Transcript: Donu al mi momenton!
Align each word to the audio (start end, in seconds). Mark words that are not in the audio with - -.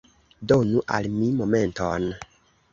Donu 0.51 0.81
al 0.95 1.11
mi 1.19 1.29
momenton! 1.43 2.11